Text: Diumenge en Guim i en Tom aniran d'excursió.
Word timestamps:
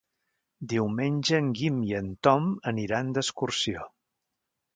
Diumenge 0.71 1.37
en 1.43 1.51
Guim 1.59 1.77
i 1.89 1.93
en 1.99 2.09
Tom 2.29 2.49
aniran 2.73 3.13
d'excursió. 3.19 3.87